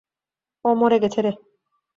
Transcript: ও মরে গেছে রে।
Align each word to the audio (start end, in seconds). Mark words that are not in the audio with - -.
ও 0.65 0.69
মরে 0.75 0.97
গেছে 1.03 1.19
রে। 1.21 1.31